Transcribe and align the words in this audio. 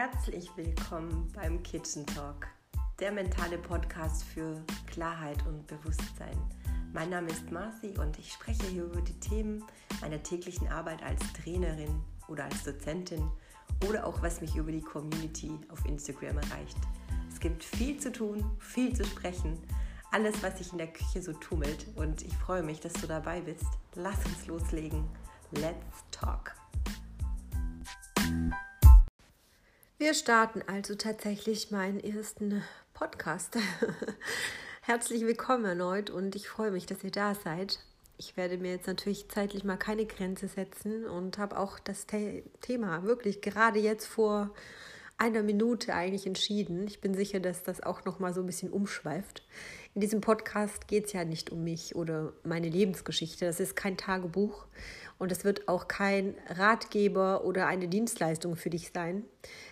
Herzlich 0.00 0.48
willkommen 0.56 1.30
beim 1.34 1.62
Kitchen 1.62 2.06
Talk, 2.06 2.46
der 3.00 3.12
mentale 3.12 3.58
Podcast 3.58 4.24
für 4.24 4.64
Klarheit 4.86 5.44
und 5.46 5.66
Bewusstsein. 5.66 6.38
Mein 6.94 7.10
Name 7.10 7.28
ist 7.28 7.50
Marci 7.50 7.92
und 7.98 8.18
ich 8.18 8.32
spreche 8.32 8.64
hier 8.68 8.84
über 8.84 9.02
die 9.02 9.20
Themen 9.20 9.62
meiner 10.00 10.22
täglichen 10.22 10.68
Arbeit 10.68 11.02
als 11.02 11.20
Trainerin 11.34 12.00
oder 12.28 12.44
als 12.44 12.64
Dozentin 12.64 13.30
oder 13.86 14.06
auch 14.06 14.22
was 14.22 14.40
mich 14.40 14.56
über 14.56 14.72
die 14.72 14.80
Community 14.80 15.52
auf 15.68 15.84
Instagram 15.84 16.38
erreicht. 16.38 16.78
Es 17.30 17.38
gibt 17.38 17.62
viel 17.62 17.98
zu 17.98 18.10
tun, 18.10 18.42
viel 18.58 18.96
zu 18.96 19.04
sprechen, 19.04 19.58
alles, 20.12 20.42
was 20.42 20.56
sich 20.56 20.72
in 20.72 20.78
der 20.78 20.90
Küche 20.94 21.20
so 21.20 21.34
tummelt 21.34 21.88
und 21.96 22.22
ich 22.22 22.34
freue 22.38 22.62
mich, 22.62 22.80
dass 22.80 22.94
du 22.94 23.06
dabei 23.06 23.42
bist. 23.42 23.66
Lass 23.96 24.24
uns 24.24 24.46
loslegen. 24.46 25.04
Let's 25.50 26.06
talk. 26.10 26.54
Wir 30.00 30.14
starten 30.14 30.62
also 30.66 30.94
tatsächlich 30.94 31.70
meinen 31.70 32.00
ersten 32.00 32.64
Podcast. 32.94 33.58
Herzlich 34.80 35.20
willkommen 35.26 35.66
erneut 35.66 36.08
und 36.08 36.34
ich 36.34 36.48
freue 36.48 36.70
mich, 36.70 36.86
dass 36.86 37.04
ihr 37.04 37.10
da 37.10 37.34
seid. 37.34 37.80
Ich 38.16 38.34
werde 38.34 38.56
mir 38.56 38.70
jetzt 38.70 38.86
natürlich 38.86 39.28
zeitlich 39.28 39.62
mal 39.62 39.76
keine 39.76 40.06
Grenze 40.06 40.48
setzen 40.48 41.04
und 41.04 41.36
habe 41.36 41.58
auch 41.58 41.78
das 41.78 42.06
The 42.10 42.42
Thema 42.62 43.02
wirklich 43.02 43.42
gerade 43.42 43.78
jetzt 43.78 44.06
vor 44.06 44.54
einer 45.18 45.42
Minute 45.42 45.92
eigentlich 45.92 46.26
entschieden. 46.26 46.86
Ich 46.86 47.02
bin 47.02 47.12
sicher, 47.12 47.38
dass 47.38 47.62
das 47.62 47.82
auch 47.82 48.06
noch 48.06 48.20
mal 48.20 48.32
so 48.32 48.40
ein 48.40 48.46
bisschen 48.46 48.72
umschweift. 48.72 49.42
In 49.94 50.00
diesem 50.00 50.22
Podcast 50.22 50.88
geht 50.88 51.08
es 51.08 51.12
ja 51.12 51.26
nicht 51.26 51.50
um 51.50 51.62
mich 51.62 51.94
oder 51.94 52.32
meine 52.42 52.70
Lebensgeschichte. 52.70 53.44
Das 53.44 53.60
ist 53.60 53.76
kein 53.76 53.98
Tagebuch 53.98 54.64
und 55.20 55.30
es 55.30 55.44
wird 55.44 55.68
auch 55.68 55.86
kein 55.86 56.34
Ratgeber 56.48 57.44
oder 57.44 57.66
eine 57.66 57.88
Dienstleistung 57.88 58.56
für 58.56 58.70
dich 58.70 58.90
sein. 58.92 59.22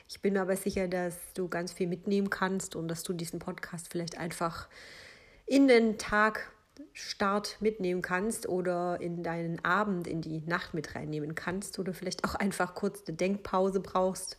Ich 0.06 0.20
bin 0.20 0.36
aber 0.36 0.54
sicher, 0.56 0.88
dass 0.88 1.16
du 1.32 1.48
ganz 1.48 1.72
viel 1.72 1.88
mitnehmen 1.88 2.28
kannst 2.28 2.76
und 2.76 2.86
dass 2.86 3.02
du 3.02 3.14
diesen 3.14 3.38
Podcast 3.38 3.88
vielleicht 3.90 4.18
einfach 4.18 4.68
in 5.46 5.66
den 5.66 5.96
Tag 5.96 6.52
Start 6.92 7.56
mitnehmen 7.60 8.02
kannst 8.02 8.46
oder 8.46 9.00
in 9.00 9.22
deinen 9.22 9.64
Abend, 9.64 10.06
in 10.06 10.20
die 10.20 10.42
Nacht 10.46 10.74
mit 10.74 10.94
reinnehmen 10.94 11.34
kannst 11.34 11.78
oder 11.78 11.94
vielleicht 11.94 12.24
auch 12.24 12.34
einfach 12.34 12.74
kurz 12.74 13.04
eine 13.08 13.16
Denkpause 13.16 13.80
brauchst. 13.80 14.36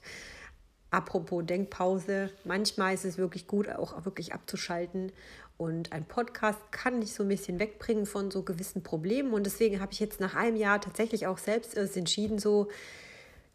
Apropos 0.91 1.43
Denkpause, 1.43 2.29
manchmal 2.45 2.93
ist 2.93 3.05
es 3.05 3.17
wirklich 3.17 3.47
gut, 3.47 3.67
auch 3.67 4.05
wirklich 4.05 4.33
abzuschalten 4.33 5.11
und 5.59 5.91
ein 5.91 6.05
Podcast 6.05 6.57
kann 6.71 7.01
dich 7.01 7.13
so 7.13 7.23
ein 7.23 7.27
bisschen 7.27 7.59
wegbringen 7.59 8.05
von 8.05 8.31
so 8.31 8.43
gewissen 8.43 8.81
Problemen. 8.81 9.33
Und 9.33 9.45
deswegen 9.45 9.81
habe 9.81 9.91
ich 9.91 9.99
jetzt 9.99 10.21
nach 10.21 10.33
einem 10.33 10.55
Jahr 10.55 10.79
tatsächlich 10.79 11.27
auch 11.27 11.37
selbst 11.37 11.75
entschieden, 11.75 12.39
so 12.39 12.69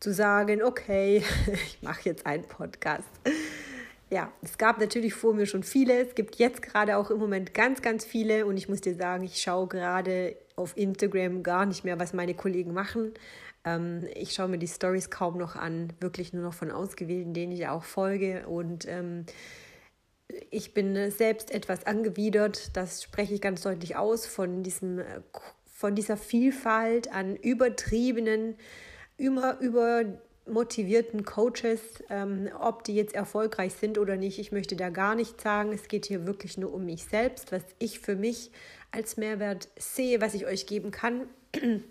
zu 0.00 0.12
sagen, 0.12 0.62
okay, 0.62 1.24
ich 1.66 1.78
mache 1.80 2.02
jetzt 2.04 2.26
einen 2.26 2.44
Podcast. 2.44 3.08
Ja, 4.10 4.30
es 4.42 4.58
gab 4.58 4.78
natürlich 4.80 5.14
vor 5.14 5.32
mir 5.32 5.46
schon 5.46 5.62
viele. 5.62 5.98
Es 5.98 6.14
gibt 6.14 6.36
jetzt 6.36 6.60
gerade 6.60 6.98
auch 6.98 7.10
im 7.10 7.18
Moment 7.18 7.54
ganz, 7.54 7.80
ganz 7.80 8.04
viele. 8.04 8.44
Und 8.44 8.58
ich 8.58 8.68
muss 8.68 8.82
dir 8.82 8.94
sagen, 8.94 9.24
ich 9.24 9.40
schaue 9.40 9.66
gerade 9.66 10.36
auf 10.56 10.76
Instagram 10.76 11.42
gar 11.42 11.64
nicht 11.64 11.84
mehr, 11.84 11.98
was 11.98 12.12
meine 12.12 12.34
Kollegen 12.34 12.74
machen. 12.74 13.14
Ähm, 13.64 14.06
ich 14.14 14.34
schaue 14.34 14.48
mir 14.48 14.58
die 14.58 14.68
Stories 14.68 15.08
kaum 15.08 15.38
noch 15.38 15.56
an, 15.56 15.90
wirklich 16.00 16.34
nur 16.34 16.42
noch 16.42 16.54
von 16.54 16.70
Ausgewählten, 16.70 17.32
denen 17.32 17.52
ich 17.52 17.66
auch 17.66 17.84
folge. 17.84 18.46
Und 18.46 18.86
ähm, 18.86 19.24
ich 20.50 20.74
bin 20.74 21.10
selbst 21.10 21.50
etwas 21.50 21.86
angewidert, 21.86 22.76
das 22.76 23.02
spreche 23.02 23.34
ich 23.34 23.40
ganz 23.40 23.62
deutlich 23.62 23.96
aus, 23.96 24.26
von, 24.26 24.62
diesem, 24.62 25.02
von 25.64 25.94
dieser 25.94 26.16
Vielfalt 26.16 27.12
an 27.12 27.36
übertriebenen, 27.36 28.56
immer 29.16 29.58
übermotivierten 29.60 31.24
Coaches, 31.24 31.80
ähm, 32.10 32.48
ob 32.60 32.84
die 32.84 32.94
jetzt 32.94 33.14
erfolgreich 33.14 33.74
sind 33.74 33.98
oder 33.98 34.16
nicht. 34.16 34.38
Ich 34.38 34.52
möchte 34.52 34.76
da 34.76 34.90
gar 34.90 35.14
nichts 35.14 35.42
sagen. 35.42 35.72
Es 35.72 35.88
geht 35.88 36.06
hier 36.06 36.26
wirklich 36.26 36.58
nur 36.58 36.72
um 36.72 36.84
mich 36.84 37.04
selbst, 37.04 37.52
was 37.52 37.62
ich 37.78 38.00
für 38.00 38.16
mich 38.16 38.50
als 38.90 39.16
Mehrwert 39.16 39.68
sehe, 39.76 40.20
was 40.20 40.34
ich 40.34 40.46
euch 40.46 40.66
geben 40.66 40.90
kann. 40.90 41.28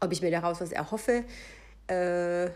ob 0.00 0.12
ich 0.12 0.22
mir 0.22 0.30
daraus 0.30 0.60
was 0.60 0.72
erhoffe, 0.72 1.24
äh, 1.86 2.50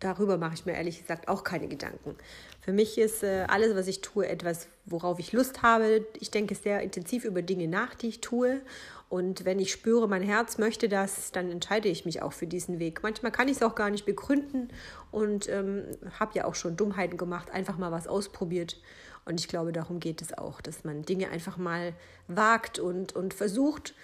darüber 0.00 0.38
mache 0.38 0.54
ich 0.54 0.66
mir 0.66 0.74
ehrlich 0.74 1.00
gesagt 1.00 1.28
auch 1.28 1.44
keine 1.44 1.68
Gedanken. 1.68 2.16
Für 2.60 2.72
mich 2.72 2.98
ist 2.98 3.22
äh, 3.22 3.46
alles, 3.48 3.74
was 3.74 3.86
ich 3.86 4.00
tue, 4.00 4.28
etwas, 4.28 4.68
worauf 4.84 5.18
ich 5.18 5.32
Lust 5.32 5.62
habe. 5.62 6.06
Ich 6.20 6.30
denke 6.30 6.54
sehr 6.54 6.82
intensiv 6.82 7.24
über 7.24 7.42
Dinge 7.42 7.66
nach, 7.66 7.94
die 7.94 8.08
ich 8.08 8.20
tue. 8.20 8.60
Und 9.08 9.46
wenn 9.46 9.58
ich 9.58 9.72
spüre, 9.72 10.06
mein 10.06 10.22
Herz 10.22 10.58
möchte 10.58 10.88
das, 10.88 11.32
dann 11.32 11.50
entscheide 11.50 11.88
ich 11.88 12.04
mich 12.04 12.20
auch 12.20 12.34
für 12.34 12.46
diesen 12.46 12.78
Weg. 12.78 13.02
Manchmal 13.02 13.32
kann 13.32 13.48
ich 13.48 13.56
es 13.56 13.62
auch 13.62 13.74
gar 13.74 13.88
nicht 13.88 14.04
begründen 14.04 14.68
und 15.10 15.48
ähm, 15.48 15.84
habe 16.18 16.32
ja 16.34 16.44
auch 16.44 16.54
schon 16.54 16.76
Dummheiten 16.76 17.16
gemacht, 17.16 17.50
einfach 17.50 17.78
mal 17.78 17.90
was 17.90 18.06
ausprobiert. 18.06 18.78
Und 19.24 19.40
ich 19.40 19.48
glaube, 19.48 19.72
darum 19.72 19.98
geht 19.98 20.20
es 20.20 20.36
auch, 20.36 20.60
dass 20.60 20.84
man 20.84 21.02
Dinge 21.02 21.30
einfach 21.30 21.56
mal 21.56 21.94
wagt 22.28 22.78
und, 22.78 23.14
und 23.14 23.32
versucht, 23.32 23.94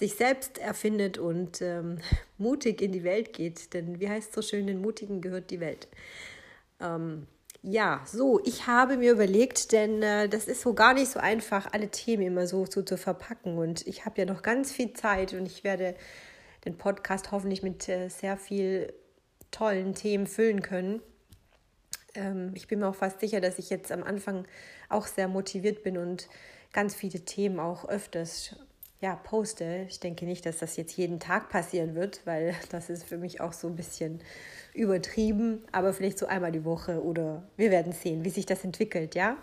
sich 0.00 0.16
selbst 0.16 0.58
erfindet 0.58 1.18
und 1.18 1.62
ähm, 1.62 1.98
mutig 2.38 2.82
in 2.82 2.90
die 2.90 3.04
Welt 3.04 3.32
geht. 3.32 3.72
Denn 3.74 4.00
wie 4.00 4.08
heißt 4.08 4.30
es 4.30 4.34
so 4.34 4.42
schön, 4.42 4.66
den 4.66 4.80
Mutigen 4.80 5.20
gehört 5.20 5.50
die 5.50 5.60
Welt. 5.60 5.86
Ähm, 6.80 7.26
ja, 7.62 8.02
so, 8.06 8.40
ich 8.44 8.66
habe 8.66 8.96
mir 8.96 9.12
überlegt, 9.12 9.72
denn 9.72 10.02
äh, 10.02 10.28
das 10.28 10.46
ist 10.46 10.62
so 10.62 10.72
gar 10.72 10.94
nicht 10.94 11.10
so 11.10 11.20
einfach, 11.20 11.72
alle 11.72 11.90
Themen 11.90 12.22
immer 12.22 12.46
so, 12.46 12.64
so 12.64 12.82
zu 12.82 12.96
verpacken. 12.96 13.58
Und 13.58 13.86
ich 13.86 14.06
habe 14.06 14.18
ja 14.22 14.24
noch 14.24 14.42
ganz 14.42 14.72
viel 14.72 14.94
Zeit 14.94 15.34
und 15.34 15.44
ich 15.44 15.62
werde 15.62 15.94
den 16.64 16.78
Podcast 16.78 17.30
hoffentlich 17.30 17.62
mit 17.62 17.86
äh, 17.88 18.08
sehr 18.08 18.38
viel 18.38 18.92
tollen 19.50 19.94
Themen 19.94 20.26
füllen 20.26 20.62
können. 20.62 21.02
Ähm, 22.14 22.52
ich 22.54 22.66
bin 22.66 22.78
mir 22.78 22.88
auch 22.88 22.94
fast 22.94 23.20
sicher, 23.20 23.42
dass 23.42 23.58
ich 23.58 23.68
jetzt 23.68 23.92
am 23.92 24.02
Anfang 24.02 24.46
auch 24.88 25.06
sehr 25.06 25.28
motiviert 25.28 25.82
bin 25.82 25.98
und 25.98 26.30
ganz 26.72 26.94
viele 26.94 27.20
Themen 27.26 27.60
auch 27.60 27.86
öfters 27.86 28.56
ja, 29.00 29.16
poste. 29.16 29.86
Ich 29.88 29.98
denke 29.98 30.26
nicht, 30.26 30.44
dass 30.44 30.58
das 30.58 30.76
jetzt 30.76 30.96
jeden 30.96 31.20
Tag 31.20 31.48
passieren 31.48 31.94
wird, 31.94 32.20
weil 32.26 32.54
das 32.70 32.90
ist 32.90 33.04
für 33.04 33.18
mich 33.18 33.40
auch 33.40 33.52
so 33.52 33.68
ein 33.68 33.76
bisschen 33.76 34.20
übertrieben, 34.74 35.64
aber 35.72 35.92
vielleicht 35.92 36.18
so 36.18 36.26
einmal 36.26 36.52
die 36.52 36.64
Woche 36.64 37.02
oder 37.02 37.42
wir 37.56 37.70
werden 37.70 37.92
sehen, 37.92 38.24
wie 38.24 38.30
sich 38.30 38.46
das 38.46 38.62
entwickelt, 38.62 39.14
ja. 39.14 39.36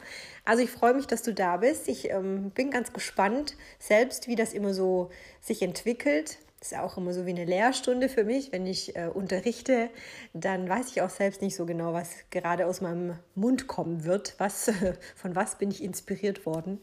Also 0.45 0.63
ich 0.63 0.69
freue 0.69 0.94
mich, 0.94 1.07
dass 1.07 1.22
du 1.23 1.34
da 1.34 1.57
bist. 1.57 1.90
Ich 1.90 2.09
ähm, 2.12 2.51
bin 2.51 2.72
ganz 2.72 2.94
gespannt 2.94 3.57
selbst, 3.79 4.28
wie 4.28 4.35
das 4.35 4.53
immer 4.53 4.73
so 4.73 5.09
sich 5.41 5.62
entwickelt. 5.62 6.38
Das 6.59 6.72
ist 6.72 6.78
auch 6.78 6.97
immer 6.97 7.13
so 7.13 7.25
wie 7.25 7.31
eine 7.31 7.45
Lehrstunde 7.45 8.09
für 8.09 8.24
mich. 8.24 8.51
Wenn 8.51 8.66
ich 8.66 8.95
äh, 8.95 9.09
unterrichte, 9.13 9.89
dann 10.34 10.69
weiß 10.69 10.88
ich 10.88 11.01
auch 11.01 11.09
selbst 11.09 11.41
nicht 11.41 11.56
so 11.56 11.66
genau, 11.66 11.94
was 11.94 12.12
gerade 12.31 12.66
aus 12.66 12.81
meinem 12.81 13.19
Mund 13.35 13.68
kommen 13.68 14.06
wird. 14.06 14.35
Was, 14.38 14.72
von 15.16 15.35
was 15.35 15.57
bin 15.57 15.72
ich 15.72 15.84
inspiriert 15.84 16.45
worden? 16.45 16.79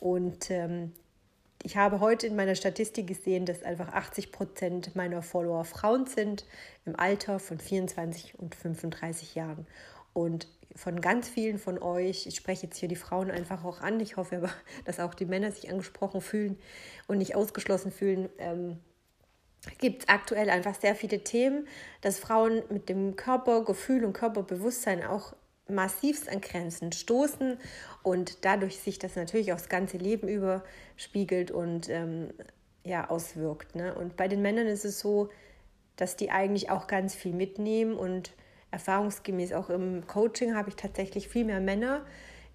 Und 0.00 0.50
ähm, 0.50 0.92
ich 1.66 1.76
habe 1.76 1.98
heute 1.98 2.28
in 2.28 2.36
meiner 2.36 2.54
Statistik 2.54 3.08
gesehen, 3.08 3.44
dass 3.44 3.64
einfach 3.64 3.88
80 3.88 4.30
Prozent 4.30 4.94
meiner 4.94 5.20
Follower 5.20 5.64
Frauen 5.64 6.06
sind 6.06 6.44
im 6.84 6.94
Alter 6.94 7.40
von 7.40 7.58
24 7.58 8.38
und 8.38 8.54
35 8.54 9.34
Jahren. 9.34 9.66
Und 10.12 10.46
von 10.76 11.00
ganz 11.00 11.28
vielen 11.28 11.58
von 11.58 11.82
euch, 11.82 12.28
ich 12.28 12.36
spreche 12.36 12.68
jetzt 12.68 12.78
hier 12.78 12.88
die 12.88 12.94
Frauen 12.94 13.32
einfach 13.32 13.64
auch 13.64 13.80
an, 13.80 13.98
ich 13.98 14.16
hoffe 14.16 14.36
aber, 14.36 14.50
dass 14.84 15.00
auch 15.00 15.12
die 15.12 15.24
Männer 15.24 15.50
sich 15.50 15.68
angesprochen 15.68 16.20
fühlen 16.20 16.56
und 17.08 17.18
nicht 17.18 17.34
ausgeschlossen 17.34 17.90
fühlen, 17.90 18.28
ähm, 18.38 18.78
gibt 19.78 20.04
es 20.04 20.08
aktuell 20.08 20.50
einfach 20.50 20.76
sehr 20.76 20.94
viele 20.94 21.24
Themen, 21.24 21.66
dass 22.00 22.20
Frauen 22.20 22.62
mit 22.70 22.88
dem 22.88 23.16
Körpergefühl 23.16 24.04
und 24.04 24.12
Körperbewusstsein 24.12 25.04
auch 25.04 25.34
massivst 25.68 26.28
an 26.28 26.40
Grenzen 26.40 26.92
stoßen 26.92 27.58
und 28.02 28.44
dadurch 28.44 28.78
sich 28.78 28.98
das 28.98 29.16
natürlich 29.16 29.52
aufs 29.52 29.68
ganze 29.68 29.96
Leben 29.98 30.28
überspiegelt 30.28 31.50
und 31.50 31.88
ähm, 31.88 32.30
ja, 32.84 33.10
auswirkt. 33.10 33.74
Ne? 33.74 33.94
Und 33.94 34.16
bei 34.16 34.28
den 34.28 34.42
Männern 34.42 34.66
ist 34.66 34.84
es 34.84 35.00
so, 35.00 35.28
dass 35.96 36.16
die 36.16 36.30
eigentlich 36.30 36.70
auch 36.70 36.86
ganz 36.86 37.14
viel 37.14 37.32
mitnehmen 37.32 37.94
und 37.94 38.32
erfahrungsgemäß 38.70 39.52
auch 39.52 39.70
im 39.70 40.06
Coaching 40.06 40.54
habe 40.54 40.68
ich 40.68 40.76
tatsächlich 40.76 41.28
viel 41.28 41.44
mehr 41.44 41.60
Männer, 41.60 42.04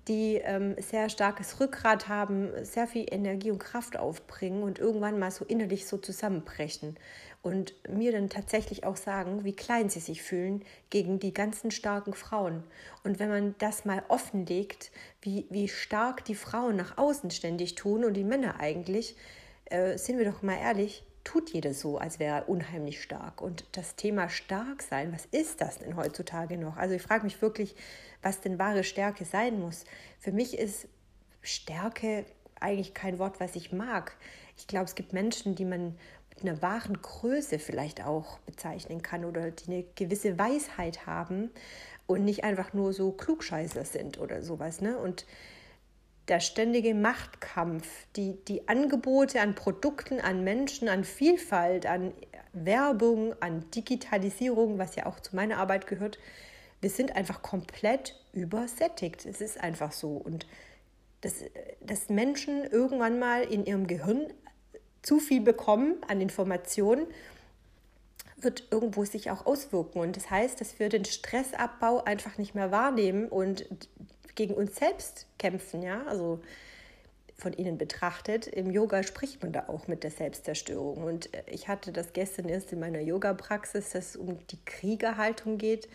die 0.08 0.38
ähm, 0.38 0.76
sehr 0.80 1.10
starkes 1.10 1.60
Rückgrat 1.60 2.08
haben, 2.08 2.50
sehr 2.64 2.88
viel 2.88 3.06
Energie 3.10 3.52
und 3.52 3.60
Kraft 3.60 3.98
aufbringen 3.98 4.64
und 4.64 4.80
irgendwann 4.80 5.20
mal 5.20 5.32
so 5.32 5.46
innerlich 5.46 5.86
so 5.86 5.98
zusammenbrechen 5.98 6.98
und 7.44 7.74
mir 7.90 8.12
dann 8.12 8.30
tatsächlich 8.30 8.84
auch 8.84 8.98
sagen, 8.98 9.44
wie 9.44 9.56
klein 9.56 9.90
sie 9.90 10.00
sich 10.00 10.22
fühlen 10.22 10.64
gegen 10.90 11.20
die 11.20 11.34
ganzen 11.34 11.72
starken 11.72 12.14
Frauen. 12.14 12.64
Und 13.04 13.20
wenn 13.20 13.30
man 13.30 13.56
das 13.58 13.86
mal 13.86 14.04
offenlegt, 14.08 14.92
wie, 15.22 15.46
wie 15.50 15.68
stark 15.68 16.24
die 16.26 16.36
Frauen 16.36 16.76
nach 16.76 16.98
außen 16.98 17.32
ständig 17.32 17.76
tun 17.76 18.04
und 18.06 18.14
die 18.14 18.24
Männer 18.24 18.60
eigentlich, 18.60 19.16
äh, 19.66 19.98
sind 19.98 20.18
wir 20.18 20.26
doch 20.26 20.42
mal 20.44 20.58
ehrlich, 20.58 21.04
tut 21.24 21.52
jeder 21.52 21.74
so, 21.74 21.98
als 21.98 22.20
wäre 22.20 22.38
er 22.40 22.50
unheimlich 22.50 23.02
stark. 23.02 23.42
Und 23.42 23.66
das 23.74 23.96
Thema 23.96 24.30
stark 24.30 24.82
sein, 24.82 25.14
was 25.14 25.26
ist 25.26 25.62
das 25.62 25.80
denn 25.80 25.96
heutzutage 25.96 26.58
noch? 26.58 26.78
Also 26.78 26.96
ich 26.96 27.02
frage 27.02 27.24
mich 27.24 27.42
wirklich, 27.42 27.76
was 28.22 28.42
denn 28.42 28.60
wahre 28.60 28.84
Stärke 28.84 29.26
sein 29.26 29.60
muss. 29.60 29.86
Für 30.20 30.32
mich 30.32 30.58
ist 30.58 30.88
Stärke 31.42 32.26
eigentlich 32.60 32.94
kein 32.94 33.20
Wort, 33.20 33.40
was 33.40 33.56
ich 33.56 33.72
mag. 33.72 34.16
Ich 34.58 34.68
glaube, 34.68 34.86
es 34.86 34.96
gibt 34.96 35.14
Menschen, 35.14 35.56
die 35.56 35.66
man 35.66 35.98
mit 36.30 36.44
einer 36.44 36.62
wahren 36.62 37.02
Größe 37.02 37.60
vielleicht 37.60 38.06
auch 38.06 38.40
bezeichnen 38.40 39.02
kann 39.02 39.26
oder 39.26 39.52
die 39.52 39.72
eine 39.72 39.86
gewisse 39.96 40.38
Weisheit 40.38 41.06
haben. 41.06 41.52
und 42.08 42.26
nicht 42.26 42.44
einfach 42.44 42.74
nur 42.74 42.94
so 42.94 43.12
Klugscheißer 43.12 43.86
sind 43.86 44.20
oder 44.20 44.42
sowas. 44.42 44.82
Ne? 44.82 44.98
Und 44.98 45.26
der 46.32 46.40
ständige 46.40 46.96
Machtkampf, 46.96 47.86
die, 48.16 48.38
die 48.48 48.70
Angebote 48.70 49.42
an 49.42 49.54
Produkten, 49.54 50.22
an 50.22 50.46
Menschen, 50.46 50.88
an 50.88 51.04
Vielfalt, 51.04 51.86
an 51.86 52.14
Werbung, 52.54 53.36
an 53.42 53.70
Digitalisierung, 53.72 54.78
was 54.80 54.96
ja 54.96 55.08
auch 55.08 55.20
zu 55.20 55.36
meiner 55.36 55.58
Arbeit 55.58 55.88
gehört, 55.88 56.20
wir 56.80 56.90
sind 56.90 57.18
einfach 57.18 57.42
komplett 57.42 58.18
übersättigt. 58.32 59.26
Es 59.26 59.42
ist 59.42 59.62
einfach 59.62 59.92
so. 59.92 60.14
Und 60.14 60.48
dass, 61.20 61.44
dass 61.82 62.08
Menschen 62.08 62.64
irgendwann 62.64 63.20
mal 63.20 63.44
in 63.44 63.66
ihrem 63.66 63.86
Gehirn 63.86 64.28
zu 65.02 65.20
viel 65.20 65.42
bekommen 65.42 65.98
an 66.08 66.22
Informationen, 66.22 67.08
wird 68.38 68.70
irgendwo 68.72 69.04
sich 69.04 69.30
auch 69.32 69.46
auswirken. 69.46 70.00
Und 70.00 70.16
das 70.16 70.30
heißt, 70.30 70.62
dass 70.62 70.80
wir 70.80 70.88
den 70.88 71.04
Stressabbau 71.06 72.06
einfach 72.06 72.38
nicht 72.38 72.56
mehr 72.56 72.72
wahrnehmen 72.72 73.28
und 73.28 73.68
gegen 74.36 74.54
uns 74.54 74.76
selbst 74.76 75.28
kämpfen, 75.38 75.82
ja, 75.82 76.04
also 76.08 76.40
von 77.42 77.54
innen 77.54 77.78
betrachtet. 77.78 78.48
Im 78.48 78.72
Yoga 78.72 79.04
spricht 79.04 79.42
man 79.42 79.52
da 79.52 79.68
auch 79.68 79.88
mit 79.88 80.04
der 80.04 80.12
Selbstzerstörung. 80.12 81.04
Und 81.04 81.34
äh, 81.34 81.44
ich 81.48 81.68
hatte 81.68 81.92
das 81.92 82.14
gestern 82.14 82.48
erst 82.48 82.72
in 82.72 82.80
meiner 82.80 83.00
Yoga-Praxis, 83.00 83.90
dass 83.90 84.10
es 84.10 84.16
um 84.16 84.38
die 84.48 84.60
Kriegerhaltung 84.66 85.58
geht, 85.58 85.90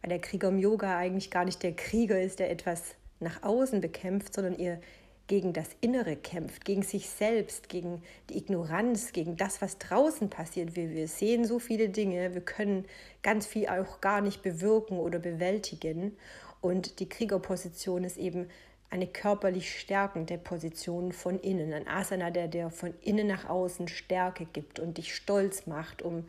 weil 0.00 0.10
der 0.10 0.20
Krieger 0.20 0.48
im 0.48 0.58
Yoga 0.58 0.96
eigentlich 0.96 1.30
gar 1.30 1.44
nicht 1.44 1.62
der 1.62 1.74
Krieger 1.74 2.20
ist, 2.20 2.38
der 2.38 2.50
etwas 2.50 2.94
nach 3.20 3.42
außen 3.42 3.80
bekämpft, 3.80 4.34
sondern 4.34 4.56
ihr 4.56 4.80
gegen 5.26 5.54
das 5.54 5.68
Innere 5.80 6.16
kämpft, 6.16 6.64
gegen 6.64 6.82
sich 6.82 7.08
selbst, 7.08 7.68
gegen 7.70 8.02
die 8.28 8.36
Ignoranz, 8.36 9.12
gegen 9.12 9.36
das, 9.36 9.62
was 9.62 9.78
draußen 9.78 10.28
passiert. 10.28 10.76
Wir, 10.76 10.90
wir 10.90 11.08
sehen 11.08 11.46
so 11.46 11.58
viele 11.58 11.88
Dinge, 11.88 12.34
wir 12.34 12.42
können 12.42 12.84
ganz 13.22 13.46
viel 13.46 13.66
auch 13.68 14.02
gar 14.02 14.20
nicht 14.20 14.42
bewirken 14.42 14.98
oder 14.98 15.18
bewältigen. 15.18 16.16
Und 16.64 16.98
die 16.98 17.10
Kriegerposition 17.10 18.04
ist 18.04 18.16
eben 18.16 18.48
eine 18.88 19.06
körperlich 19.06 19.78
stärkende 19.78 20.38
Position 20.38 21.12
von 21.12 21.38
innen. 21.38 21.74
Ein 21.74 21.86
Asana, 21.86 22.30
der 22.30 22.48
dir 22.48 22.70
von 22.70 22.94
innen 23.02 23.26
nach 23.26 23.50
außen 23.50 23.86
Stärke 23.86 24.46
gibt 24.46 24.78
und 24.78 24.96
dich 24.96 25.14
stolz 25.14 25.66
macht, 25.66 26.00
um 26.00 26.26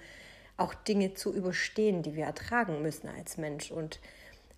auch 0.58 0.74
Dinge 0.74 1.14
zu 1.14 1.34
überstehen, 1.34 2.04
die 2.04 2.18
wir 2.18 2.26
ertragen 2.26 2.82
müssen 2.82 3.08
als 3.08 3.38
Mensch. 3.38 3.72
Und 3.72 4.02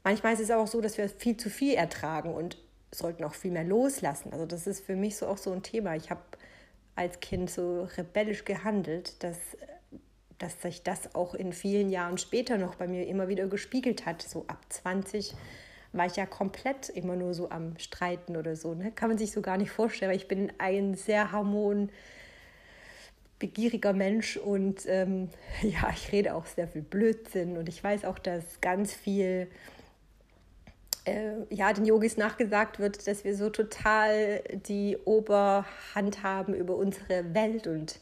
manchmal 0.03 0.33
ist 0.33 0.39
es 0.39 0.49
auch 0.49 0.65
so, 0.65 0.81
dass 0.81 0.97
wir 0.97 1.09
viel 1.09 1.37
zu 1.37 1.51
viel 1.51 1.75
ertragen 1.75 2.33
und 2.33 2.57
sollten 2.91 3.23
auch 3.23 3.35
viel 3.35 3.51
mehr 3.51 3.63
loslassen. 3.63 4.33
Also 4.33 4.47
das 4.47 4.65
ist 4.65 4.83
für 4.83 4.95
mich 4.95 5.15
so 5.15 5.27
auch 5.27 5.37
so 5.37 5.51
ein 5.51 5.61
Thema. 5.61 5.95
Ich 5.95 6.09
habe 6.09 6.23
als 6.95 7.19
Kind 7.19 7.51
so 7.51 7.87
rebellisch 7.95 8.45
gehandelt, 8.45 9.23
dass 9.23 9.37
dass 10.39 10.61
sich 10.61 10.83
das 10.83 11.15
auch 11.15 11.33
in 11.33 11.51
vielen 11.51 11.89
Jahren 11.89 12.17
später 12.17 12.57
noch 12.57 12.75
bei 12.75 12.87
mir 12.87 13.07
immer 13.07 13.27
wieder 13.27 13.47
gespiegelt 13.47 14.05
hat. 14.05 14.21
So 14.21 14.45
ab 14.47 14.63
20 14.69 15.33
war 15.97 16.05
ich 16.05 16.15
ja 16.15 16.25
komplett 16.25 16.89
immer 16.89 17.15
nur 17.15 17.33
so 17.33 17.49
am 17.49 17.77
Streiten 17.77 18.37
oder 18.37 18.55
so. 18.55 18.73
Ne? 18.73 18.91
Kann 18.91 19.09
man 19.09 19.17
sich 19.17 19.31
so 19.31 19.41
gar 19.41 19.57
nicht 19.57 19.71
vorstellen, 19.71 20.11
weil 20.11 20.17
ich 20.17 20.27
bin 20.27 20.51
ein 20.57 20.95
sehr 20.95 21.31
harmon, 21.31 21.89
begieriger 23.39 23.93
Mensch 23.93 24.37
und 24.37 24.85
ähm, 24.87 25.29
ja, 25.61 25.89
ich 25.93 26.11
rede 26.11 26.33
auch 26.33 26.45
sehr 26.45 26.67
viel 26.67 26.81
Blödsinn 26.81 27.57
und 27.57 27.69
ich 27.69 27.83
weiß 27.83 28.05
auch, 28.05 28.19
dass 28.19 28.61
ganz 28.61 28.93
viel 28.93 29.47
äh, 31.05 31.31
ja, 31.49 31.71
den 31.71 31.85
Yogis 31.85 32.17
nachgesagt 32.17 32.79
wird, 32.79 33.07
dass 33.07 33.23
wir 33.23 33.35
so 33.35 33.49
total 33.49 34.41
die 34.67 34.97
Oberhand 35.05 36.23
haben 36.23 36.53
über 36.53 36.75
unsere 36.75 37.33
Welt 37.33 37.67
und 37.67 37.99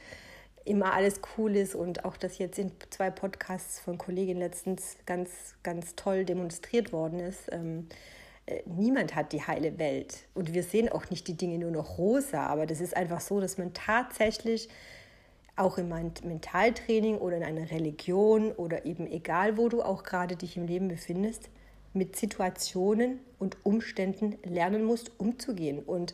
immer 0.65 0.93
alles 0.93 1.21
cool 1.37 1.55
ist 1.55 1.75
und 1.75 2.05
auch 2.05 2.17
das 2.17 2.37
jetzt 2.39 2.59
in 2.59 2.71
zwei 2.89 3.11
Podcasts 3.11 3.79
von 3.79 3.97
Kolleginnen 3.97 4.39
letztens 4.39 4.97
ganz, 5.05 5.55
ganz 5.63 5.95
toll 5.95 6.25
demonstriert 6.25 6.91
worden 6.91 7.19
ist. 7.19 7.51
Ähm, 7.51 7.87
äh, 8.47 8.61
niemand 8.65 9.15
hat 9.15 9.31
die 9.31 9.43
heile 9.43 9.77
Welt 9.77 10.27
und 10.33 10.53
wir 10.53 10.63
sehen 10.63 10.89
auch 10.89 11.09
nicht 11.09 11.27
die 11.27 11.37
Dinge 11.37 11.59
nur 11.59 11.71
noch 11.71 11.97
rosa, 11.97 12.45
aber 12.47 12.65
das 12.65 12.81
ist 12.81 12.97
einfach 12.97 13.21
so, 13.21 13.39
dass 13.39 13.57
man 13.57 13.73
tatsächlich 13.73 14.69
auch 15.55 15.77
im 15.77 15.87
Mentaltraining 15.87 17.17
oder 17.17 17.37
in 17.37 17.43
einer 17.43 17.71
Religion 17.71 18.51
oder 18.51 18.85
eben 18.85 19.07
egal, 19.07 19.57
wo 19.57 19.69
du 19.69 19.81
auch 19.81 20.03
gerade 20.03 20.35
dich 20.35 20.57
im 20.57 20.67
Leben 20.67 20.89
befindest, 20.89 21.49
mit 21.93 22.17
Situationen 22.17 23.19
und 23.39 23.57
Umständen 23.63 24.37
lernen 24.43 24.83
musst, 24.83 25.11
umzugehen 25.17 25.79
und 25.79 26.13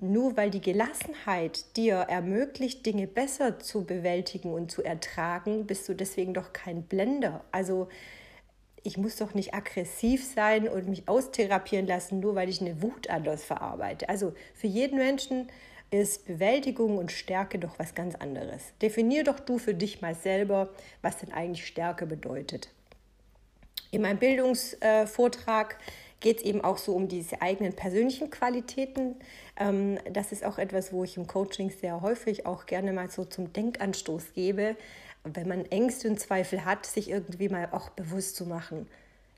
nur 0.00 0.36
weil 0.36 0.50
die 0.50 0.60
Gelassenheit 0.60 1.76
dir 1.76 1.96
ermöglicht, 1.96 2.84
Dinge 2.86 3.06
besser 3.06 3.58
zu 3.60 3.84
bewältigen 3.84 4.52
und 4.52 4.70
zu 4.70 4.82
ertragen, 4.82 5.66
bist 5.66 5.88
du 5.88 5.94
deswegen 5.94 6.34
doch 6.34 6.52
kein 6.52 6.82
Blender. 6.82 7.44
Also 7.52 7.88
ich 8.82 8.96
muss 8.96 9.16
doch 9.16 9.34
nicht 9.34 9.54
aggressiv 9.54 10.24
sein 10.24 10.68
und 10.68 10.88
mich 10.88 11.08
austherapieren 11.08 11.86
lassen, 11.86 12.20
nur 12.20 12.34
weil 12.34 12.48
ich 12.48 12.60
eine 12.60 12.82
Wut 12.82 13.10
anders 13.10 13.44
verarbeite. 13.44 14.08
Also 14.08 14.34
für 14.54 14.66
jeden 14.66 14.98
Menschen 14.98 15.48
ist 15.90 16.26
Bewältigung 16.26 16.98
und 16.98 17.12
Stärke 17.12 17.58
doch 17.58 17.78
was 17.78 17.94
ganz 17.94 18.14
anderes. 18.14 18.62
Definier 18.82 19.24
doch 19.24 19.40
du 19.40 19.58
für 19.58 19.74
dich 19.74 20.00
mal 20.00 20.14
selber, 20.14 20.70
was 21.02 21.18
denn 21.18 21.32
eigentlich 21.32 21.66
Stärke 21.66 22.06
bedeutet. 22.06 22.70
In 23.90 24.02
meinem 24.02 24.18
Bildungsvortrag 24.18 25.78
geht 26.20 26.38
es 26.38 26.42
eben 26.42 26.62
auch 26.62 26.78
so 26.78 26.94
um 26.94 27.08
diese 27.08 27.40
eigenen 27.42 27.74
persönlichen 27.74 28.30
Qualitäten. 28.30 29.16
Ähm, 29.56 29.98
das 30.12 30.32
ist 30.32 30.44
auch 30.44 30.58
etwas, 30.58 30.92
wo 30.92 31.04
ich 31.04 31.16
im 31.16 31.26
Coaching 31.26 31.70
sehr 31.70 32.00
häufig 32.00 32.46
auch 32.46 32.66
gerne 32.66 32.92
mal 32.92 33.10
so 33.10 33.24
zum 33.24 33.52
Denkanstoß 33.52 34.32
gebe, 34.34 34.76
wenn 35.24 35.48
man 35.48 35.64
Ängste 35.66 36.08
und 36.08 36.18
Zweifel 36.18 36.64
hat, 36.64 36.86
sich 36.86 37.10
irgendwie 37.10 37.48
mal 37.48 37.68
auch 37.72 37.90
bewusst 37.90 38.36
zu 38.36 38.46
machen. 38.46 38.88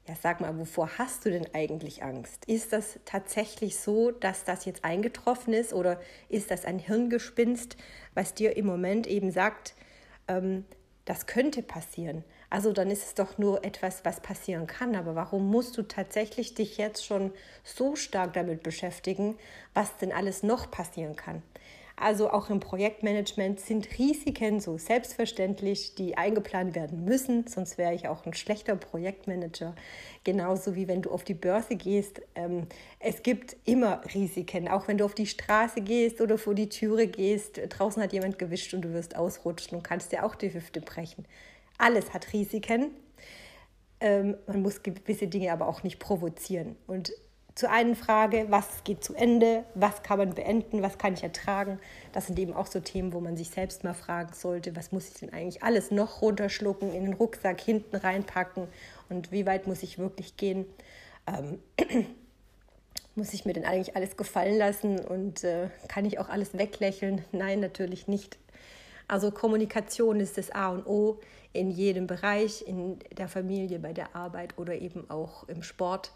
Ja, 0.09 0.15
sag 0.21 0.41
mal, 0.41 0.59
wovor 0.59 0.99
hast 0.99 1.25
du 1.25 1.31
denn 1.31 1.47
eigentlich 1.55 2.03
Angst? 2.03 2.45
Ist 2.47 2.73
das 2.73 2.99
tatsächlich 3.05 3.79
so, 3.79 4.11
dass 4.11 4.45
das 4.45 4.65
jetzt 4.65 4.85
eingetroffen 4.85 5.53
ist 5.53 5.73
oder 5.73 6.01
ist 6.29 6.51
das 6.51 6.65
ein 6.65 6.79
Hirngespinst, 6.79 7.77
was 8.15 8.35
dir 8.35 8.57
im 8.57 8.67
Moment 8.67 9.07
eben 9.07 9.31
sagt, 9.31 9.75
ähm, 10.27 10.65
das 11.05 11.27
könnte 11.27 11.63
passieren? 11.63 12.25
Also 12.51 12.73
dann 12.73 12.91
ist 12.91 13.05
es 13.05 13.15
doch 13.15 13.39
nur 13.39 13.65
etwas, 13.65 14.05
was 14.05 14.21
passieren 14.21 14.67
kann. 14.67 14.97
Aber 14.97 15.15
warum 15.15 15.49
musst 15.51 15.79
du 15.79 15.83
tatsächlich 15.83 16.55
dich 16.55 16.77
jetzt 16.77 17.07
schon 17.07 17.33
so 17.63 17.95
stark 17.95 18.33
damit 18.33 18.65
beschäftigen, 18.65 19.39
was 19.73 19.97
denn 19.97 20.13
alles 20.13 20.43
noch 20.43 20.71
passieren 20.71 21.15
kann? 21.15 21.43
Also 22.01 22.31
auch 22.31 22.49
im 22.49 22.61
Projektmanagement 22.61 23.61
sind 23.61 23.99
Risiken 23.99 24.59
so 24.59 24.79
selbstverständlich, 24.79 25.95
die 25.95 26.17
eingeplant 26.17 26.75
werden 26.75 27.05
müssen, 27.05 27.47
sonst 27.47 27.77
wäre 27.77 27.93
ich 27.95 28.09
auch 28.09 28.25
ein 28.25 28.33
schlechter 28.33 28.75
Projektmanager. 28.75 29.75
Genauso 30.25 30.75
wie 30.75 30.89
wenn 30.89 31.03
du 31.03 31.11
auf 31.11 31.25
die 31.25 31.35
Börse 31.35 31.77
gehst. 31.77 32.23
Ähm, 32.35 32.67
es 33.01 33.23
gibt 33.23 33.55
immer 33.67 34.01
Risiken, 34.15 34.67
auch 34.67 34.89
wenn 34.89 34.97
du 34.97 35.05
auf 35.05 35.15
die 35.15 35.27
Straße 35.27 35.83
gehst 35.83 36.23
oder 36.23 36.39
vor 36.39 36.55
die 36.55 36.71
Türe 36.71 37.07
gehst. 37.07 37.61
Draußen 37.69 38.03
hat 38.03 38.15
jemand 38.15 38.39
gewischt 38.39 38.73
und 38.73 38.81
du 38.81 38.95
wirst 38.95 39.15
ausrutschen 39.15 39.77
und 39.77 39.85
kannst 39.85 40.11
dir 40.11 40.25
auch 40.25 40.35
die 40.35 40.55
Hüfte 40.55 40.81
brechen. 40.81 41.27
Alles 41.81 42.13
hat 42.13 42.33
Risiken. 42.33 42.91
Ähm, 44.01 44.37
man 44.47 44.63
muss 44.63 44.83
gewisse 44.83 45.29
Dinge 45.29 45.53
aber 45.53 45.67
auch 45.67 45.83
nicht 45.83 45.99
provozieren. 45.99 46.77
Und 46.87 47.13
zur 47.55 47.71
einen 47.71 47.95
Frage, 47.97 48.47
was 48.49 48.85
geht 48.85 49.05
zu 49.05 49.15
Ende, 49.15 49.65
was 49.75 50.03
kann 50.03 50.19
man 50.19 50.35
beenden, 50.35 50.83
was 50.83 50.99
kann 50.99 51.15
ich 51.15 51.23
ertragen, 51.23 51.79
das 52.13 52.27
sind 52.27 52.39
eben 52.39 52.55
auch 52.55 52.67
so 52.67 52.81
Themen, 52.81 53.13
wo 53.13 53.21
man 53.21 53.37
sich 53.37 53.51
selbst 53.51 53.85
mal 53.85 53.95
fragen 53.95 54.33
sollte, 54.33 54.77
was 54.77 54.93
muss 54.93 55.09
ich 55.09 55.15
denn 55.15 55.33
eigentlich 55.33 55.63
alles 55.63 55.91
noch 55.91 56.23
runterschlucken, 56.23 56.93
in 56.93 57.05
den 57.05 57.15
Rucksack 57.15 57.61
hinten 57.61 57.97
reinpacken 57.97 58.69
und 59.09 59.33
wie 59.33 59.47
weit 59.47 59.67
muss 59.67 59.83
ich 59.83 59.99
wirklich 59.99 60.37
gehen. 60.37 60.65
Ähm, 61.27 61.59
muss 63.15 63.35
ich 63.35 63.45
mir 63.45 63.53
denn 63.53 63.65
eigentlich 63.65 63.97
alles 63.97 64.17
gefallen 64.17 64.57
lassen 64.57 65.01
und 65.01 65.45
äh, 65.45 65.69
kann 65.89 66.05
ich 66.05 66.19
auch 66.19 66.29
alles 66.29 66.57
weglächeln? 66.57 67.25
Nein, 67.33 67.61
natürlich 67.61 68.09
nicht. 68.09 68.39
Also 69.09 69.33
Kommunikation 69.33 70.21
ist 70.21 70.39
das 70.39 70.51
A 70.53 70.71
und 70.71 70.87
O 70.87 71.19
in 71.53 71.71
jedem 71.71 72.07
Bereich, 72.07 72.65
in 72.67 72.99
der 73.17 73.29
Familie, 73.29 73.79
bei 73.79 73.93
der 73.93 74.15
Arbeit 74.15 74.59
oder 74.59 74.75
eben 74.75 75.09
auch 75.11 75.49
im 75.49 75.63
Sport. 75.63 76.13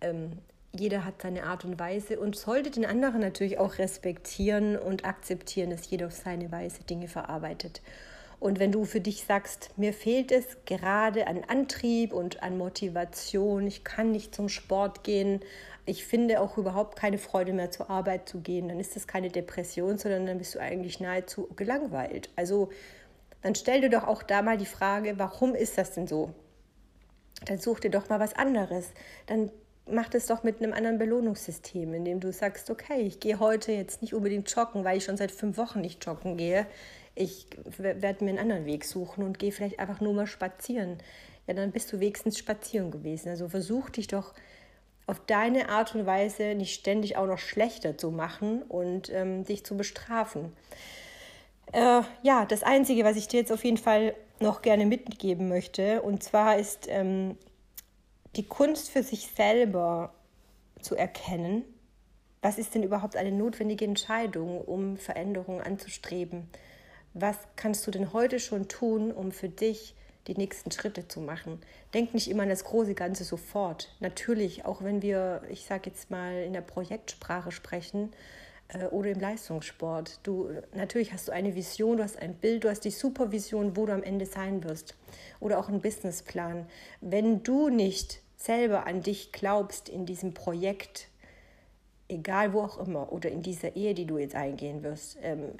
Ähm, 0.00 0.32
jeder 0.72 1.04
hat 1.04 1.22
seine 1.22 1.44
Art 1.44 1.64
und 1.64 1.78
Weise 1.78 2.18
und 2.18 2.36
sollte 2.36 2.70
den 2.70 2.84
anderen 2.84 3.20
natürlich 3.20 3.58
auch 3.58 3.78
respektieren 3.78 4.76
und 4.76 5.04
akzeptieren, 5.04 5.70
dass 5.70 5.88
jeder 5.88 6.08
auf 6.08 6.12
seine 6.12 6.50
Weise 6.50 6.82
Dinge 6.82 7.08
verarbeitet. 7.08 7.80
Und 8.40 8.58
wenn 8.58 8.72
du 8.72 8.84
für 8.84 9.00
dich 9.00 9.24
sagst, 9.24 9.70
mir 9.78 9.92
fehlt 9.92 10.32
es 10.32 10.44
gerade 10.66 11.28
an 11.28 11.44
Antrieb 11.46 12.12
und 12.12 12.42
an 12.42 12.58
Motivation, 12.58 13.66
ich 13.66 13.84
kann 13.84 14.10
nicht 14.10 14.34
zum 14.34 14.48
Sport 14.48 15.04
gehen, 15.04 15.40
ich 15.86 16.04
finde 16.04 16.40
auch 16.40 16.58
überhaupt 16.58 16.98
keine 16.98 17.18
Freude 17.18 17.52
mehr 17.52 17.70
zur 17.70 17.88
Arbeit 17.88 18.28
zu 18.28 18.40
gehen, 18.40 18.68
dann 18.68 18.80
ist 18.80 18.96
das 18.96 19.06
keine 19.06 19.28
Depression, 19.28 19.98
sondern 19.98 20.26
dann 20.26 20.38
bist 20.38 20.54
du 20.54 20.58
eigentlich 20.58 20.98
nahezu 20.98 21.48
gelangweilt. 21.56 22.30
Also 22.36 22.70
dann 23.44 23.54
stell 23.54 23.82
dir 23.82 23.90
doch 23.90 24.04
auch 24.04 24.22
da 24.22 24.40
mal 24.40 24.56
die 24.56 24.64
Frage, 24.64 25.18
warum 25.18 25.54
ist 25.54 25.76
das 25.76 25.92
denn 25.92 26.06
so? 26.06 26.30
Dann 27.44 27.58
such 27.58 27.80
dir 27.80 27.90
doch 27.90 28.08
mal 28.08 28.18
was 28.18 28.32
anderes. 28.32 28.86
Dann 29.26 29.50
mach 29.86 30.08
das 30.08 30.24
doch 30.26 30.44
mit 30.44 30.62
einem 30.62 30.72
anderen 30.72 30.96
Belohnungssystem, 30.96 31.92
indem 31.92 32.20
du 32.20 32.32
sagst, 32.32 32.70
okay, 32.70 33.02
ich 33.02 33.20
gehe 33.20 33.38
heute 33.38 33.72
jetzt 33.72 34.00
nicht 34.00 34.14
unbedingt 34.14 34.50
joggen, 34.50 34.82
weil 34.82 34.96
ich 34.96 35.04
schon 35.04 35.18
seit 35.18 35.30
fünf 35.30 35.58
Wochen 35.58 35.82
nicht 35.82 36.02
joggen 36.06 36.38
gehe. 36.38 36.66
ich 37.14 37.46
werde 37.76 38.24
mir 38.24 38.30
einen 38.30 38.38
anderen 38.38 38.64
Weg 38.64 38.86
suchen 38.86 39.22
und 39.22 39.38
gehe 39.38 39.52
vielleicht 39.52 39.78
einfach 39.78 40.00
nur 40.00 40.14
mal 40.14 40.26
spazieren. 40.26 40.96
Ja, 41.46 41.52
dann 41.52 41.70
bist 41.70 41.92
du 41.92 42.00
wenigstens 42.00 42.38
spazieren 42.38 42.90
gewesen. 42.90 43.28
Also 43.28 43.50
versuch 43.50 43.90
dich 43.90 44.06
doch 44.06 44.32
auf 45.06 45.20
deine 45.26 45.68
Art 45.68 45.94
und 45.94 46.06
Weise 46.06 46.54
nicht 46.54 46.72
ständig 46.72 47.18
auch 47.18 47.26
noch 47.26 47.38
schlechter 47.38 47.98
zu 47.98 48.10
machen 48.10 48.62
und 48.62 49.12
ähm, 49.12 49.44
dich 49.44 49.66
zu 49.66 49.76
bestrafen. 49.76 50.54
Äh, 51.72 52.02
ja, 52.22 52.44
das 52.46 52.62
Einzige, 52.62 53.04
was 53.04 53.16
ich 53.16 53.28
dir 53.28 53.40
jetzt 53.40 53.52
auf 53.52 53.64
jeden 53.64 53.78
Fall 53.78 54.14
noch 54.40 54.62
gerne 54.62 54.86
mitgeben 54.86 55.48
möchte, 55.48 56.02
und 56.02 56.22
zwar 56.22 56.58
ist 56.58 56.86
ähm, 56.88 57.36
die 58.36 58.46
Kunst 58.46 58.90
für 58.90 59.02
sich 59.02 59.28
selber 59.28 60.12
zu 60.80 60.96
erkennen, 60.96 61.64
was 62.42 62.58
ist 62.58 62.74
denn 62.74 62.82
überhaupt 62.82 63.16
eine 63.16 63.32
notwendige 63.32 63.86
Entscheidung, 63.86 64.60
um 64.60 64.98
Veränderungen 64.98 65.62
anzustreben? 65.62 66.50
Was 67.14 67.38
kannst 67.56 67.86
du 67.86 67.90
denn 67.90 68.12
heute 68.12 68.38
schon 68.38 68.68
tun, 68.68 69.12
um 69.12 69.32
für 69.32 69.48
dich 69.48 69.94
die 70.26 70.34
nächsten 70.34 70.70
Schritte 70.70 71.08
zu 71.08 71.20
machen? 71.20 71.62
Denk 71.94 72.12
nicht 72.12 72.28
immer 72.28 72.42
an 72.42 72.50
das 72.50 72.64
große 72.64 72.94
Ganze 72.94 73.24
sofort. 73.24 73.94
Natürlich, 74.00 74.66
auch 74.66 74.82
wenn 74.82 75.00
wir, 75.00 75.42
ich 75.48 75.64
sage 75.64 75.88
jetzt 75.88 76.10
mal, 76.10 76.42
in 76.42 76.52
der 76.52 76.60
Projektsprache 76.60 77.50
sprechen, 77.50 78.12
oder 78.90 79.10
im 79.10 79.20
Leistungssport. 79.20 80.20
Du, 80.22 80.50
natürlich 80.74 81.12
hast 81.12 81.28
du 81.28 81.32
eine 81.32 81.54
Vision, 81.54 81.98
du 81.98 82.02
hast 82.02 82.18
ein 82.18 82.34
Bild, 82.34 82.64
du 82.64 82.70
hast 82.70 82.80
die 82.80 82.90
Supervision, 82.90 83.76
wo 83.76 83.86
du 83.86 83.92
am 83.92 84.02
Ende 84.02 84.26
sein 84.26 84.64
wirst. 84.64 84.94
Oder 85.40 85.58
auch 85.58 85.68
einen 85.68 85.80
Businessplan. 85.80 86.66
Wenn 87.00 87.42
du 87.42 87.68
nicht 87.68 88.20
selber 88.36 88.86
an 88.86 89.02
dich 89.02 89.32
glaubst 89.32 89.88
in 89.88 90.06
diesem 90.06 90.34
Projekt, 90.34 91.08
egal 92.08 92.52
wo 92.52 92.60
auch 92.62 92.78
immer, 92.78 93.12
oder 93.12 93.30
in 93.30 93.42
dieser 93.42 93.76
Ehe, 93.76 93.94
die 93.94 94.06
du 94.06 94.18
jetzt 94.18 94.34
eingehen 94.34 94.82
wirst, 94.82 95.16
ähm, 95.22 95.54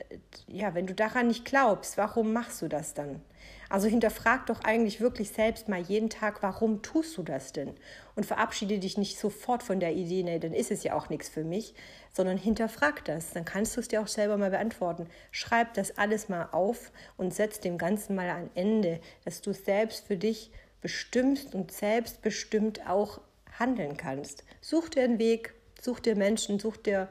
ja, 0.47 0.75
wenn 0.75 0.87
du 0.87 0.95
daran 0.95 1.29
nicht 1.29 1.45
glaubst, 1.45 1.97
warum 1.97 2.33
machst 2.33 2.61
du 2.61 2.69
das 2.69 2.95
dann? 2.95 3.23
Also 3.71 3.89
hinterfrag 3.89 4.47
doch 4.47 4.61
eigentlich 4.63 5.01
wirklich 5.01 5.31
selbst 5.31 5.69
mal 5.69 5.81
jeden 5.81 6.11
Tag, 6.11 6.43
warum 6.43 6.83
tust 6.83 7.17
du 7.17 7.23
das 7.23 7.53
denn? 7.53 7.75
Und 8.15 8.27
verabschiede 8.27 8.79
dich 8.79 8.99
nicht 8.99 9.19
sofort 9.19 9.63
von 9.63 9.81
der 9.81 9.95
Idee, 9.95 10.23
nee, 10.23 10.39
dann 10.39 10.53
ist 10.53 10.71
es 10.71 10.85
ja 10.85 10.95
auch 10.95 11.09
nichts 11.09 11.29
für 11.29 11.45
mich, 11.45 11.75
sondern 12.13 12.37
hinterfrag 12.37 13.05
das. 13.05 13.33
Dann 13.33 13.45
kannst 13.45 13.77
du 13.77 13.81
es 13.81 13.89
dir 13.89 14.01
auch 14.01 14.07
selber 14.07 14.37
mal 14.37 14.51
beantworten. 14.51 15.09
Schreib 15.31 15.75
das 15.75 15.97
alles 15.99 16.29
mal 16.29 16.49
auf 16.53 16.93
und 17.17 17.35
setz 17.35 17.61
dem 17.61 17.79
Ganzen 17.79 18.15
mal 18.15 18.29
ein 18.29 18.51
Ende, 18.55 19.01
dass 19.25 19.41
du 19.41 19.53
selbst 19.53 20.07
für 20.07 20.17
dich 20.17 20.51
bestimmst 20.81 21.55
und 21.55 21.73
selbstbestimmt 21.73 22.87
auch 22.87 23.21
handeln 23.59 23.97
kannst. 23.97 24.45
Such 24.61 24.91
dir 24.91 25.05
einen 25.05 25.19
Weg, 25.19 25.55
such 25.85 26.01
dir 26.01 26.17
Menschen, 26.17 26.59
such 26.59 26.79
dir 26.79 27.09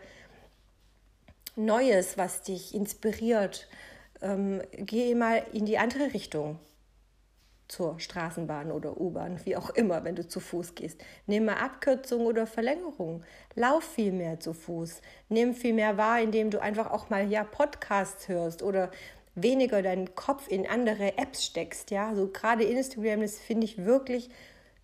Neues, 1.55 2.17
was 2.17 2.41
dich 2.41 2.73
inspiriert. 2.73 3.67
Ähm, 4.21 4.61
geh 4.71 5.13
mal 5.13 5.43
in 5.53 5.65
die 5.65 5.77
andere 5.77 6.13
Richtung 6.13 6.57
zur 7.67 7.99
Straßenbahn 7.99 8.71
oder 8.71 8.99
U-Bahn, 8.99 9.39
wie 9.45 9.55
auch 9.55 9.69
immer, 9.71 10.03
wenn 10.03 10.15
du 10.15 10.27
zu 10.27 10.39
Fuß 10.39 10.75
gehst. 10.75 10.99
Nimm 11.27 11.45
mal 11.45 11.55
Abkürzung 11.55 12.25
oder 12.25 12.47
Verlängerung. 12.47 13.23
Lauf 13.55 13.83
viel 13.83 14.11
mehr 14.11 14.39
zu 14.39 14.53
Fuß. 14.53 15.01
Nimm 15.29 15.53
viel 15.53 15.73
mehr 15.73 15.97
wahr, 15.97 16.21
indem 16.21 16.49
du 16.49 16.61
einfach 16.61 16.91
auch 16.91 17.09
mal 17.09 17.29
ja 17.29 17.43
Podcasts 17.43 18.27
hörst 18.27 18.63
oder 18.63 18.89
weniger 19.35 19.81
deinen 19.81 20.13
Kopf 20.15 20.47
in 20.47 20.67
andere 20.67 21.17
Apps 21.17 21.45
steckst. 21.45 21.91
Ja, 21.91 22.15
so 22.15 22.27
gerade 22.27 22.63
Instagram, 22.63 23.21
das 23.21 23.37
finde 23.37 23.65
ich 23.65 23.85
wirklich 23.85 24.29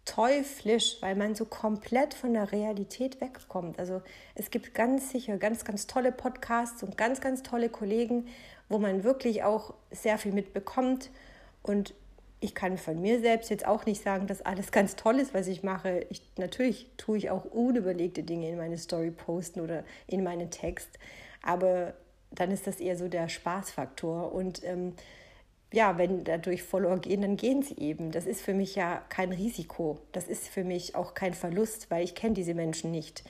teuflisch, 0.10 0.98
weil 1.02 1.16
man 1.16 1.36
so 1.36 1.46
komplett 1.46 2.14
von 2.14 2.34
der 2.34 2.52
Realität 2.52 3.22
wegkommt. 3.22 3.78
Also 3.78 4.02
es 4.36 4.50
gibt 4.50 4.74
ganz 4.74 5.12
sicher 5.12 5.38
ganz, 5.38 5.64
ganz 5.64 5.86
tolle 5.86 6.12
Podcasts 6.12 6.82
und 6.82 6.98
ganz, 6.98 7.22
ganz 7.22 7.44
tolle 7.44 7.70
Kollegen, 7.70 8.28
wo 8.70 8.80
man 8.80 9.04
wirklich 9.04 9.44
auch 9.44 9.74
sehr 9.92 10.18
viel 10.18 10.32
mitbekommt 10.32 11.12
und 11.62 11.94
ich 12.42 12.56
kann 12.56 12.78
von 12.78 13.02
mir 13.02 13.20
selbst 13.20 13.50
jetzt 13.50 13.68
auch 13.68 13.86
nicht 13.86 14.02
sagen, 14.02 14.26
dass 14.26 14.42
alles 14.42 14.72
ganz 14.72 14.96
toll 14.96 15.20
ist, 15.20 15.34
was 15.34 15.48
ich 15.48 15.62
mache. 15.62 16.06
Ich, 16.10 16.22
natürlich 16.38 16.88
tue 16.98 17.18
ich 17.18 17.30
auch 17.30 17.46
unüberlegte 17.46 18.24
Dinge 18.24 18.50
in 18.50 18.58
meine 18.58 18.78
Story 18.78 19.12
posten 19.12 19.62
oder 19.62 19.84
in 20.08 20.24
meinen 20.24 20.50
Text, 20.50 20.90
aber 21.44 21.94
dann 22.32 22.52
ist 22.52 22.68
das 22.68 22.80
eher 22.80 22.96
so 22.96 23.08
der 23.08 23.28
Spaßfaktor. 23.28 24.32
Und 24.32 24.64
ähm, 24.64 24.94
ja, 25.72 25.98
wenn 25.98 26.24
dadurch 26.24 26.64
Follower 26.64 26.98
gehen, 26.98 27.22
dann 27.22 27.38
gehen 27.38 27.62
sie 27.62 27.78
eben. 27.78 28.12
Das 28.12 28.26
ist 28.26 28.42
für 28.42 28.54
mich 28.54 28.76
ja 28.76 29.04
kein 29.10 29.32
Risiko. 29.32 30.00
Das 30.12 30.28
ist 30.28 30.48
für 30.48 30.64
mich 30.64 30.96
auch 30.96 31.14
kein 31.14 31.34
Verlust, 31.34 31.92
weil 31.92 32.04
ich 32.04 32.16
kenne 32.16 32.34
diese 32.34 32.56
Menschen 32.56 32.92
nicht. 32.92 33.24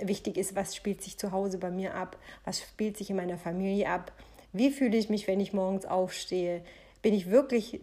Wichtig 0.00 0.36
ist, 0.36 0.54
was 0.54 0.76
spielt 0.76 1.02
sich 1.02 1.18
zu 1.18 1.32
Hause 1.32 1.58
bei 1.58 1.70
mir 1.70 1.94
ab? 1.94 2.18
Was 2.44 2.60
spielt 2.60 2.96
sich 2.96 3.10
in 3.10 3.16
meiner 3.16 3.38
Familie 3.38 3.88
ab? 3.88 4.12
Wie 4.52 4.70
fühle 4.70 4.96
ich 4.96 5.08
mich, 5.08 5.26
wenn 5.26 5.40
ich 5.40 5.52
morgens 5.52 5.86
aufstehe? 5.86 6.62
Bin 7.02 7.14
ich 7.14 7.30
wirklich 7.30 7.80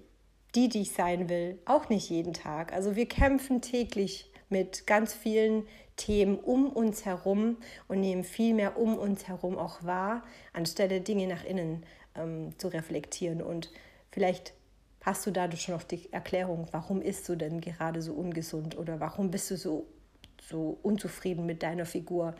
die, 0.55 0.69
die 0.69 0.81
ich 0.81 0.91
sein 0.91 1.27
will, 1.27 1.59
auch 1.65 1.89
nicht 1.89 2.09
jeden 2.09 2.33
Tag. 2.33 2.73
Also 2.73 2.95
wir 2.95 3.07
kämpfen 3.07 3.61
täglich 3.61 4.31
mit 4.49 4.87
ganz 4.87 5.13
vielen 5.13 5.67
Themen 5.97 6.37
um 6.37 6.69
uns 6.69 7.05
herum 7.05 7.57
und 7.87 7.99
nehmen 7.99 8.23
viel 8.23 8.53
mehr 8.53 8.77
um 8.77 8.97
uns 8.97 9.27
herum 9.27 9.57
auch 9.57 9.83
wahr, 9.83 10.23
anstelle 10.53 11.01
Dinge 11.01 11.27
nach 11.27 11.43
innen 11.43 11.85
ähm, 12.15 12.57
zu 12.57 12.69
reflektieren. 12.69 13.41
Und 13.41 13.71
vielleicht 14.15 14.53
hast 15.01 15.25
du 15.27 15.31
dadurch 15.31 15.61
schon 15.63 15.75
auf 15.75 15.83
die 15.83 16.11
Erklärung, 16.13 16.67
warum 16.71 17.01
isst 17.01 17.27
du 17.27 17.35
denn 17.35 17.59
gerade 17.59 18.01
so 18.01 18.13
ungesund 18.13 18.77
oder 18.77 19.01
warum 19.01 19.29
bist 19.29 19.51
du 19.51 19.57
so, 19.57 19.85
so 20.41 20.79
unzufrieden 20.83 21.45
mit 21.45 21.61
deiner 21.61 21.85
Figur, 21.85 22.33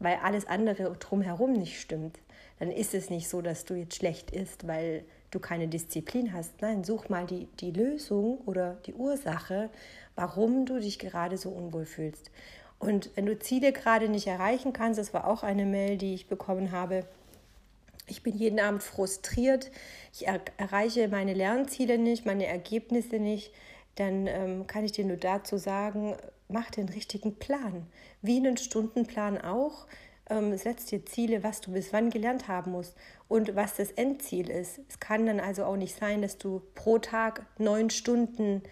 weil 0.00 0.16
alles 0.16 0.46
andere 0.46 0.92
drumherum 0.98 1.52
nicht 1.52 1.80
stimmt. 1.80 2.18
Dann 2.58 2.72
ist 2.72 2.92
es 2.92 3.08
nicht 3.08 3.28
so, 3.28 3.40
dass 3.40 3.64
du 3.64 3.74
jetzt 3.74 3.94
schlecht 3.94 4.32
isst, 4.32 4.66
weil 4.66 5.04
du 5.30 5.38
keine 5.38 5.68
Disziplin 5.68 6.32
hast. 6.32 6.60
Nein, 6.60 6.82
such 6.82 7.08
mal 7.08 7.24
die, 7.24 7.46
die 7.60 7.70
Lösung 7.70 8.38
oder 8.44 8.78
die 8.86 8.94
Ursache, 8.94 9.70
warum 10.16 10.66
du 10.66 10.80
dich 10.80 10.98
gerade 10.98 11.38
so 11.38 11.50
unwohl 11.50 11.86
fühlst. 11.86 12.32
Und 12.80 13.10
wenn 13.14 13.26
du 13.26 13.38
Ziele 13.38 13.72
gerade 13.72 14.08
nicht 14.08 14.26
erreichen 14.26 14.72
kannst, 14.72 14.98
das 14.98 15.14
war 15.14 15.28
auch 15.28 15.44
eine 15.44 15.66
Mail, 15.66 15.98
die 15.98 16.14
ich 16.14 16.26
bekommen 16.26 16.72
habe, 16.72 17.06
ich 18.12 18.22
bin 18.22 18.36
jeden 18.36 18.60
Abend 18.60 18.82
frustriert, 18.82 19.70
ich 20.12 20.26
er 20.26 20.40
erreiche 20.58 21.08
meine 21.08 21.32
Lernziele 21.32 21.96
nicht, 21.96 22.26
meine 22.26 22.46
Ergebnisse 22.46 23.16
nicht, 23.16 23.52
dann 23.94 24.26
ähm, 24.26 24.66
kann 24.66 24.84
ich 24.84 24.92
dir 24.92 25.06
nur 25.06 25.16
dazu 25.16 25.56
sagen, 25.56 26.14
mach 26.48 26.70
den 26.70 26.90
richtigen 26.90 27.36
Plan. 27.36 27.86
Wie 28.20 28.36
einen 28.36 28.58
Stundenplan 28.58 29.40
auch 29.40 29.86
ähm, 30.28 30.56
setz 30.58 30.84
dir 30.86 31.06
Ziele, 31.06 31.42
was 31.42 31.62
du 31.62 31.72
bis 31.72 31.94
wann 31.94 32.10
gelernt 32.10 32.48
haben 32.48 32.72
musst 32.72 32.94
und 33.28 33.56
was 33.56 33.76
das 33.76 33.90
Endziel 33.92 34.50
ist. 34.50 34.80
Es 34.90 35.00
kann 35.00 35.24
dann 35.24 35.40
also 35.40 35.64
auch 35.64 35.76
nicht 35.76 35.96
sein, 35.96 36.20
dass 36.20 36.36
du 36.36 36.60
pro 36.74 36.98
Tag 36.98 37.46
neun 37.56 37.88
Stunden 37.88 38.62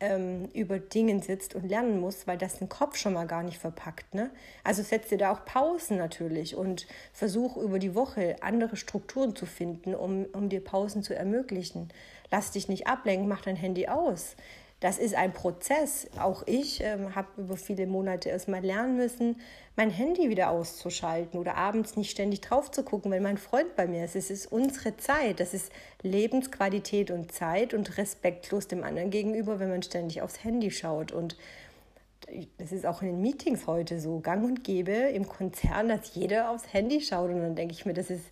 ähm, 0.00 0.48
über 0.52 0.78
Dingen 0.78 1.22
sitzt 1.22 1.54
und 1.54 1.68
lernen 1.68 2.00
musst, 2.00 2.26
weil 2.26 2.38
das 2.38 2.58
den 2.58 2.68
Kopf 2.68 2.96
schon 2.96 3.12
mal 3.12 3.26
gar 3.26 3.42
nicht 3.42 3.58
verpackt. 3.58 4.14
Ne? 4.14 4.30
Also 4.64 4.82
setz 4.82 5.08
dir 5.08 5.18
da 5.18 5.32
auch 5.32 5.44
Pausen 5.44 5.96
natürlich 5.98 6.56
und 6.56 6.86
versuch 7.12 7.56
über 7.56 7.78
die 7.78 7.94
Woche 7.94 8.36
andere 8.40 8.76
Strukturen 8.76 9.34
zu 9.34 9.46
finden, 9.46 9.94
um, 9.94 10.26
um 10.32 10.48
dir 10.48 10.62
Pausen 10.62 11.02
zu 11.02 11.14
ermöglichen. 11.14 11.88
Lass 12.30 12.50
dich 12.50 12.68
nicht 12.68 12.86
ablenken, 12.86 13.28
mach 13.28 13.42
dein 13.42 13.56
Handy 13.56 13.88
aus 13.88 14.36
das 14.80 14.98
ist 14.98 15.14
ein 15.14 15.32
Prozess. 15.32 16.06
Auch 16.18 16.42
ich 16.46 16.82
ähm, 16.82 17.14
habe 17.14 17.28
über 17.38 17.56
viele 17.56 17.86
Monate 17.86 18.28
erstmal 18.28 18.62
lernen 18.62 18.96
müssen, 18.96 19.40
mein 19.74 19.90
Handy 19.90 20.28
wieder 20.28 20.50
auszuschalten 20.50 21.40
oder 21.40 21.56
abends 21.56 21.96
nicht 21.96 22.10
ständig 22.10 22.42
drauf 22.42 22.70
zu 22.70 22.82
gucken, 22.82 23.10
wenn 23.10 23.22
mein 23.22 23.38
Freund 23.38 23.74
bei 23.74 23.86
mir 23.86 24.04
ist. 24.04 24.16
Es 24.16 24.30
ist 24.30 24.46
unsere 24.52 24.96
Zeit. 24.96 25.40
Das 25.40 25.54
ist 25.54 25.72
Lebensqualität 26.02 27.10
und 27.10 27.32
Zeit 27.32 27.72
und 27.72 27.96
respektlos 27.96 28.68
dem 28.68 28.84
anderen 28.84 29.10
gegenüber, 29.10 29.58
wenn 29.60 29.70
man 29.70 29.82
ständig 29.82 30.20
aufs 30.20 30.44
Handy 30.44 30.70
schaut. 30.70 31.10
Und 31.10 31.36
das 32.58 32.72
ist 32.72 32.84
auch 32.84 33.00
in 33.00 33.08
den 33.08 33.22
Meetings 33.22 33.66
heute 33.66 33.98
so 33.98 34.20
gang 34.20 34.44
und 34.44 34.64
gäbe 34.64 34.92
im 34.92 35.26
Konzern, 35.26 35.88
dass 35.88 36.14
jeder 36.14 36.50
aufs 36.50 36.72
Handy 36.72 37.00
schaut. 37.00 37.30
Und 37.30 37.40
dann 37.40 37.56
denke 37.56 37.72
ich 37.72 37.86
mir, 37.86 37.94
das 37.94 38.10
ist 38.10 38.24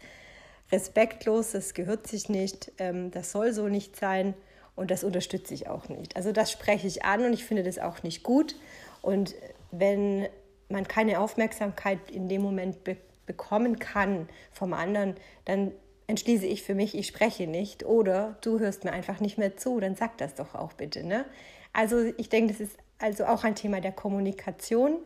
respektlos, 0.73 1.53
das 1.53 1.73
gehört 1.73 2.07
sich 2.07 2.29
nicht, 2.29 2.73
ähm, 2.79 3.11
das 3.11 3.33
soll 3.33 3.53
so 3.53 3.69
nicht 3.69 3.97
sein. 3.97 4.35
Und 4.77 4.91
das 4.91 5.05
unterstütze 5.05 5.55
ich 5.55 5.69
auch 5.69 5.89
nicht. 5.89 6.17
Also 6.17 6.33
das 6.33 6.51
spreche 6.51 6.87
ich 6.87 7.05
an 7.05 7.25
und 7.25 7.33
ich 7.33 7.45
finde 7.45 7.63
das 7.63 7.79
auch 7.79 8.03
nicht 8.03 8.23
gut. 8.23 8.57
Und 9.03 9.35
wenn 9.71 10.27
man 10.69 10.89
keine 10.89 11.21
Aufmerksamkeit 11.21 12.11
in 12.11 12.29
dem 12.29 12.43
Moment 12.43 12.85
be 12.85 12.97
bekommen 13.27 13.79
kann 13.79 14.29
vom 14.53 14.75
anderen, 14.75 15.15
dann 15.47 15.73
entschließe 16.07 16.45
ich 16.45 16.63
für 16.63 16.75
mich, 16.75 16.95
ich 16.95 17.07
spreche 17.07 17.47
nicht 17.47 17.85
oder 17.85 18.37
du 18.43 18.59
hörst 18.59 18.85
mir 18.85 18.93
einfach 18.93 19.21
nicht 19.21 19.39
mehr 19.39 19.57
zu, 19.57 19.81
dann 19.81 19.97
sag 19.97 20.19
das 20.19 20.35
doch 20.35 20.55
auch 20.55 20.75
bitte. 20.75 21.05
Ne? 21.05 21.25
Also 21.73 22.13
ich 22.19 22.29
denke, 22.29 22.53
das 22.53 22.61
ist 22.61 22.77
also 22.99 23.25
auch 23.25 23.45
ein 23.45 23.55
Thema 23.55 23.81
der 23.81 23.93
Kommunikation 23.93 24.99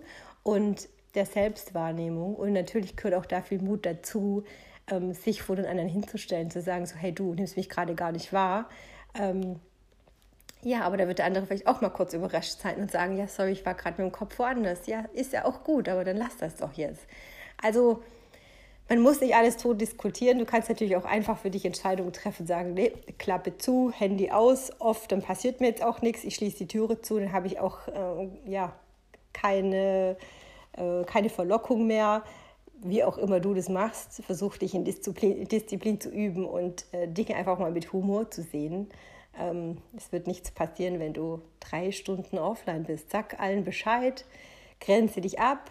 und 0.43 0.89
der 1.15 1.27
Selbstwahrnehmung 1.27 2.35
und 2.35 2.53
natürlich 2.53 2.97
gehört 2.97 3.15
auch 3.15 3.27
da 3.27 3.41
viel 3.43 3.61
Mut 3.61 3.87
dazu, 3.87 4.45
ähm, 4.91 5.15
sich 5.15 5.43
vor 5.43 5.57
den 5.57 5.67
anderen 5.67 5.89
hinzustellen, 5.89 6.51
zu 6.51 6.61
sagen, 6.61 6.87
so 6.87 6.97
hey 6.97 7.13
du 7.13 7.35
nimmst 7.35 7.57
mich 7.57 7.69
gerade 7.69 7.95
gar 7.95 8.13
nicht 8.13 8.33
wahr, 8.33 8.69
ähm, 9.19 9.61
ja, 10.63 10.83
aber 10.83 10.97
da 10.97 11.07
wird 11.07 11.19
der 11.19 11.27
andere 11.27 11.47
vielleicht 11.47 11.67
auch 11.67 11.81
mal 11.81 11.91
kurz 11.91 12.15
überrascht 12.15 12.61
sein 12.61 12.77
und 12.77 12.91
sagen, 12.91 13.17
ja, 13.17 13.29
sorry, 13.29 13.53
ich 13.53 13.65
war 13.65 13.75
gerade 13.75 14.03
mit 14.03 14.11
dem 14.11 14.17
Kopf 14.17 14.39
woanders. 14.39 14.87
Ja, 14.87 15.05
ist 15.13 15.33
ja 15.33 15.45
auch 15.45 15.63
gut, 15.63 15.89
aber 15.89 16.05
dann 16.05 16.17
lass 16.17 16.37
das 16.37 16.57
doch 16.57 16.73
jetzt. 16.73 17.07
Also 17.63 18.03
man 18.89 19.01
muss 19.01 19.21
nicht 19.21 19.35
alles 19.35 19.57
tot 19.57 19.81
diskutieren. 19.81 20.39
Du 20.39 20.47
kannst 20.47 20.69
natürlich 20.69 20.97
auch 20.97 21.05
einfach 21.05 21.39
für 21.39 21.51
dich 21.51 21.65
Entscheidungen 21.65 22.13
treffen, 22.13 22.47
sagen, 22.47 22.75
nee, 22.75 22.93
Klappe 23.19 23.57
zu, 23.59 23.93
Handy 23.93 24.31
aus, 24.31 24.73
oft, 24.81 25.13
dann 25.13 25.23
passiert 25.23 25.61
mir 25.61 25.69
jetzt 25.69 25.83
auch 25.83 26.01
nichts, 26.01 26.25
ich 26.25 26.35
schließe 26.35 26.59
die 26.59 26.69
Türe 26.69 27.01
zu, 27.03 27.19
dann 27.19 27.33
habe 27.33 27.47
ich 27.47 27.61
auch 27.61 27.87
äh, 27.89 28.51
ja, 28.51 28.73
keine, 29.33 30.17
äh, 30.77 31.05
keine 31.05 31.29
Verlockung 31.29 31.87
mehr. 31.87 32.25
Wie 32.83 33.03
auch 33.03 33.19
immer 33.19 33.41
du 33.41 33.55
das 33.55 33.69
machst, 33.69 34.23
versuch 34.25 34.57
dich 34.57 34.75
in 34.75 34.85
Disziplin, 34.85 35.47
Disziplin 35.49 36.01
zu 36.01 36.11
üben 36.11 36.45
und 36.45 36.87
äh, 36.93 37.09
Dinge 37.09 37.35
einfach 37.35 37.59
mal 37.59 37.73
mit 37.73 37.93
Humor 37.93 38.31
zu 38.31 38.43
sehen. 38.43 38.89
Ähm, 39.39 39.79
es 39.97 40.13
wird 40.13 40.27
nichts 40.27 40.51
passieren, 40.51 41.01
wenn 41.01 41.13
du 41.13 41.43
drei 41.61 41.91
Stunden 41.91 42.39
offline 42.39 42.85
bist. 42.85 43.11
Sag 43.11 43.41
allen 43.41 43.65
Bescheid, 43.65 44.25
grenze 44.81 45.21
dich 45.21 45.41
ab, 45.41 45.71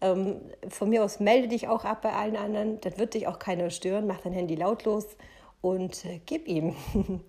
ähm, 0.00 0.36
von 0.68 0.88
mir 0.88 1.02
aus 1.04 1.18
melde 1.18 1.48
dich 1.48 1.68
auch 1.68 1.84
ab 1.84 2.02
bei 2.02 2.12
allen 2.12 2.36
anderen, 2.36 2.80
dann 2.80 2.98
wird 2.98 3.14
dich 3.14 3.26
auch 3.26 3.38
keiner 3.38 3.70
stören, 3.70 4.06
mach 4.06 4.20
dein 4.20 4.32
Handy 4.32 4.54
lautlos 4.54 5.06
und 5.60 6.04
äh, 6.04 6.20
gib 6.24 6.46
ihm. 6.46 6.76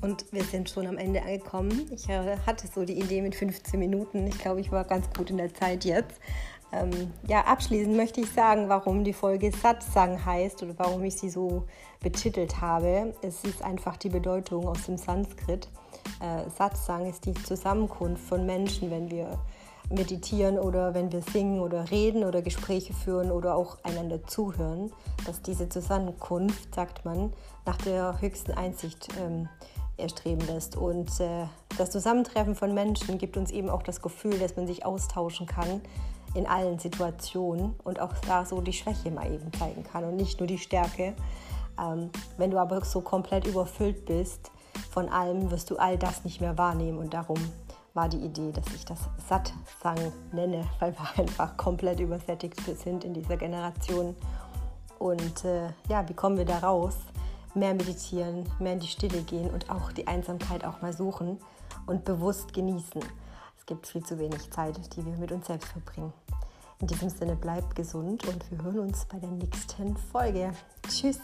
und 0.00 0.32
wir 0.32 0.44
sind 0.44 0.70
schon 0.70 0.86
am 0.86 0.96
Ende 0.96 1.22
angekommen. 1.22 1.90
Ich 1.92 2.08
äh, 2.08 2.36
hatte 2.46 2.68
so 2.68 2.84
die 2.84 3.00
Idee 3.00 3.20
mit 3.20 3.34
15 3.34 3.80
Minuten. 3.80 4.28
Ich 4.28 4.38
glaube, 4.38 4.60
ich 4.60 4.70
war 4.70 4.84
ganz 4.84 5.10
gut 5.16 5.30
in 5.30 5.38
der 5.38 5.52
Zeit 5.52 5.84
jetzt. 5.84 6.20
Ähm, 6.70 7.12
ja, 7.26 7.42
abschließend 7.42 7.96
möchte 7.96 8.20
ich 8.20 8.30
sagen, 8.30 8.68
warum 8.68 9.02
die 9.02 9.14
Folge 9.14 9.50
Satsang 9.50 10.24
heißt 10.24 10.62
oder 10.62 10.74
warum 10.76 11.02
ich 11.04 11.16
sie 11.16 11.30
so 11.30 11.64
betitelt 12.00 12.60
habe. 12.60 13.14
Es 13.22 13.42
ist 13.44 13.62
einfach 13.62 13.96
die 13.96 14.10
Bedeutung 14.10 14.68
aus 14.68 14.84
dem 14.84 14.98
Sanskrit. 14.98 15.68
Äh, 16.20 16.50
Satsang 16.50 17.06
ist 17.06 17.24
die 17.24 17.34
Zusammenkunft 17.34 18.22
von 18.22 18.44
Menschen, 18.44 18.90
wenn 18.90 19.10
wir 19.10 19.38
meditieren 19.90 20.58
oder 20.58 20.92
wenn 20.92 21.10
wir 21.10 21.22
singen 21.22 21.60
oder 21.60 21.90
reden 21.90 22.24
oder 22.24 22.42
Gespräche 22.42 22.92
führen 22.92 23.30
oder 23.30 23.54
auch 23.54 23.78
einander 23.84 24.22
zuhören, 24.26 24.92
dass 25.24 25.40
diese 25.40 25.70
Zusammenkunft, 25.70 26.74
sagt 26.74 27.06
man, 27.06 27.32
nach 27.64 27.78
der 27.78 28.20
höchsten 28.20 28.52
Einsicht 28.52 29.08
ähm, 29.18 29.48
erstreben 29.96 30.46
lässt. 30.46 30.76
Und 30.76 31.08
äh, 31.20 31.46
das 31.78 31.90
Zusammentreffen 31.90 32.54
von 32.54 32.74
Menschen 32.74 33.16
gibt 33.16 33.38
uns 33.38 33.50
eben 33.50 33.70
auch 33.70 33.82
das 33.82 34.02
Gefühl, 34.02 34.38
dass 34.38 34.56
man 34.56 34.66
sich 34.66 34.84
austauschen 34.84 35.46
kann 35.46 35.80
in 36.38 36.46
allen 36.46 36.78
Situationen 36.78 37.74
und 37.84 38.00
auch 38.00 38.12
da 38.26 38.44
so 38.44 38.60
die 38.60 38.72
Schwäche 38.72 39.10
mal 39.10 39.30
eben 39.30 39.52
zeigen 39.52 39.82
kann 39.82 40.04
und 40.04 40.16
nicht 40.16 40.38
nur 40.38 40.46
die 40.46 40.58
Stärke. 40.58 41.14
Ähm, 41.80 42.10
wenn 42.36 42.50
du 42.50 42.58
aber 42.58 42.84
so 42.84 43.00
komplett 43.00 43.46
überfüllt 43.46 44.06
bist 44.06 44.50
von 44.90 45.08
allem, 45.08 45.50
wirst 45.50 45.70
du 45.70 45.76
all 45.76 45.98
das 45.98 46.24
nicht 46.24 46.40
mehr 46.40 46.56
wahrnehmen 46.56 46.98
und 46.98 47.12
darum 47.12 47.38
war 47.94 48.08
die 48.08 48.18
Idee, 48.18 48.52
dass 48.52 48.66
ich 48.72 48.84
das 48.84 49.00
Satsang 49.28 50.12
nenne, 50.32 50.64
weil 50.78 50.92
wir 50.92 51.18
einfach 51.18 51.56
komplett 51.56 51.98
übersättigt 51.98 52.60
sind 52.78 53.04
in 53.04 53.14
dieser 53.14 53.36
Generation. 53.36 54.14
Und 55.00 55.44
äh, 55.44 55.68
ja, 55.88 56.08
wie 56.08 56.14
kommen 56.14 56.38
wir 56.38 56.44
da 56.44 56.58
raus? 56.58 56.96
Mehr 57.54 57.74
meditieren, 57.74 58.48
mehr 58.60 58.74
in 58.74 58.80
die 58.80 58.86
Stille 58.86 59.22
gehen 59.22 59.50
und 59.50 59.70
auch 59.70 59.90
die 59.90 60.06
Einsamkeit 60.06 60.64
auch 60.64 60.82
mal 60.82 60.92
suchen 60.92 61.38
und 61.86 62.04
bewusst 62.04 62.52
genießen. 62.52 63.02
Gibt 63.68 63.86
viel 63.86 64.02
zu 64.02 64.18
wenig 64.18 64.50
Zeit, 64.50 64.96
die 64.96 65.04
wir 65.04 65.14
mit 65.18 65.30
uns 65.30 65.46
selbst 65.46 65.68
verbringen. 65.68 66.10
In 66.80 66.86
diesem 66.86 67.10
Sinne 67.10 67.36
bleibt 67.36 67.76
gesund 67.76 68.26
und 68.26 68.50
wir 68.50 68.62
hören 68.62 68.78
uns 68.78 69.04
bei 69.04 69.18
der 69.18 69.28
nächsten 69.28 69.94
Folge. 69.94 70.52
Tschüss! 70.88 71.18